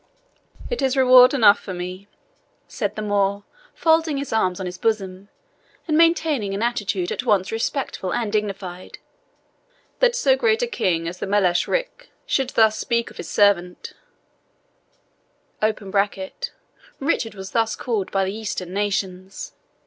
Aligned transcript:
"It 0.71 0.81
is 0.81 0.97
reward 0.97 1.31
enough 1.31 1.59
for 1.59 1.75
me," 1.75 2.07
said 2.67 2.95
the 2.95 3.03
Moor, 3.03 3.43
folding 3.75 4.17
his 4.17 4.33
arms 4.33 4.59
on 4.59 4.65
his 4.65 4.79
bosom, 4.79 5.29
and 5.87 5.95
maintaining 5.95 6.55
an 6.55 6.63
attitude 6.63 7.11
at 7.11 7.21
once 7.23 7.51
respectful 7.51 8.11
and 8.11 8.31
dignified, 8.33 8.97
"that 9.99 10.15
so 10.15 10.35
great 10.35 10.63
a 10.63 10.65
king 10.67 11.07
as 11.07 11.19
the 11.19 11.27
Melech 11.27 11.67
Ric 11.67 12.09
[Richard 12.25 12.47
was 17.35 17.51
thus 17.51 17.75
called 17.75 18.11
by 18.11 18.25
the 18.25 18.33
Eastern 18.35 18.73
nations. 18.73 19.53